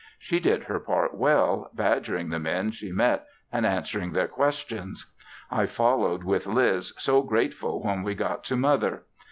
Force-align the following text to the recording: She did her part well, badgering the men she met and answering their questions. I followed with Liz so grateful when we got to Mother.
She 0.17 0.39
did 0.39 0.63
her 0.63 0.79
part 0.79 1.13
well, 1.13 1.69
badgering 1.75 2.29
the 2.31 2.39
men 2.39 2.71
she 2.71 2.91
met 2.91 3.27
and 3.51 3.67
answering 3.67 4.13
their 4.13 4.27
questions. 4.27 5.05
I 5.51 5.67
followed 5.67 6.23
with 6.23 6.47
Liz 6.47 6.91
so 6.97 7.21
grateful 7.21 7.83
when 7.83 8.01
we 8.01 8.15
got 8.15 8.43
to 8.45 8.55
Mother. 8.55 9.03